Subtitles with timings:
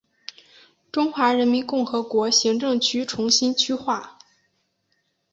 [0.91, 4.17] 中华人民共和国行政区重新区划。